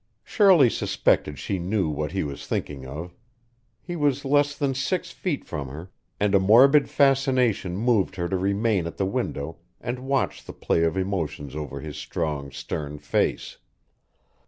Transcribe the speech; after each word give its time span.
Shirley 0.23 0.71
suspected 0.71 1.37
she 1.37 1.59
knew 1.59 1.87
what 1.87 2.11
he 2.11 2.23
was 2.23 2.47
thinking 2.47 2.87
of; 2.87 3.13
he 3.83 3.95
was 3.95 4.25
less 4.25 4.57
than 4.57 4.73
six 4.73 5.11
feet 5.11 5.45
from 5.45 5.67
her, 5.69 5.91
and 6.19 6.33
a 6.33 6.39
morbid 6.39 6.89
fascination 6.89 7.77
moved 7.77 8.15
her 8.15 8.27
to 8.27 8.35
remain 8.35 8.87
at 8.87 8.97
the 8.97 9.05
window 9.05 9.57
and 9.79 9.99
watch 10.07 10.43
the 10.43 10.53
play 10.53 10.85
of 10.85 10.97
emotions 10.97 11.55
over 11.55 11.81
his 11.81 11.97
strong, 11.97 12.49
stern 12.49 12.97
face. 12.97 13.57